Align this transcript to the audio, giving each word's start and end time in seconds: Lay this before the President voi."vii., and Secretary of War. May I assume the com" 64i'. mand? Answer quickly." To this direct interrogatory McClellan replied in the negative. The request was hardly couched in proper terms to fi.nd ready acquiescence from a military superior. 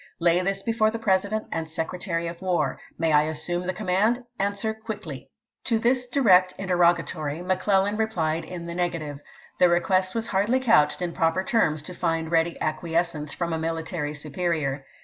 Lay 0.17 0.41
this 0.41 0.63
before 0.63 0.89
the 0.89 0.97
President 0.97 1.43
voi."vii., 1.43 1.57
and 1.59 1.69
Secretary 1.69 2.25
of 2.25 2.41
War. 2.41 2.79
May 2.97 3.13
I 3.13 3.21
assume 3.25 3.67
the 3.67 3.71
com" 3.73 3.85
64i'. 3.89 3.91
mand? 3.91 4.23
Answer 4.39 4.73
quickly." 4.73 5.29
To 5.65 5.77
this 5.77 6.07
direct 6.07 6.55
interrogatory 6.57 7.43
McClellan 7.43 7.97
replied 7.97 8.43
in 8.43 8.63
the 8.63 8.73
negative. 8.73 9.19
The 9.59 9.69
request 9.69 10.15
was 10.15 10.25
hardly 10.25 10.59
couched 10.59 11.03
in 11.03 11.13
proper 11.13 11.43
terms 11.43 11.83
to 11.83 11.93
fi.nd 11.93 12.31
ready 12.31 12.59
acquiescence 12.59 13.35
from 13.35 13.53
a 13.53 13.59
military 13.59 14.15
superior. 14.15 14.87